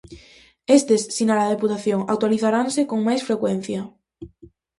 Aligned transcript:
Estes, 0.77 1.01
sinala 1.17 1.43
a 1.45 1.53
Deputación, 1.55 1.99
actualizaranse 2.13 2.81
con 2.89 2.99
máis 3.07 3.21
frecuencia. 3.27 3.81